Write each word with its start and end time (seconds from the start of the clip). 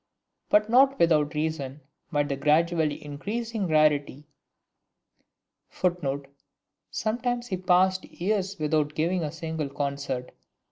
But 0.49 0.67
not 0.67 0.97
without 0.97 1.35
reason, 1.35 1.81
might 2.09 2.27
the 2.27 2.35
gradually 2.35 3.05
increasing 3.05 3.67
rarity 3.67 4.25
[Footnote: 5.69 6.25
Sometimes 6.89 7.45
he 7.45 7.57
passed 7.57 8.05
years 8.05 8.57
without 8.57 8.95
giving 8.95 9.21
a 9.23 9.31
single 9.31 9.69
concert. 9.69 10.31